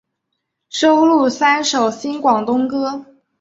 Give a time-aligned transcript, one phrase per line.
[0.67, 3.05] 收录三首新广东歌。